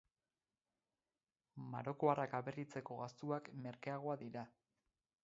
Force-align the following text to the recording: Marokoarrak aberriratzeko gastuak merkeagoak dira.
Marokoarrak 1.73 2.35
aberriratzeko 2.39 2.97
gastuak 3.03 3.53
merkeagoak 3.67 4.25
dira. 4.27 4.47